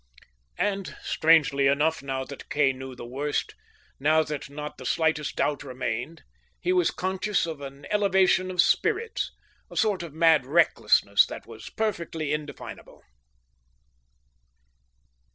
[0.57, 3.53] And, strangely enough, now that Kay knew the worst,
[3.99, 6.23] now that not the slightest doubt remained,
[6.59, 9.29] he was conscious of an elevation of spirits,
[9.69, 13.03] a sort of mad recklessness that was perfectly indefinable.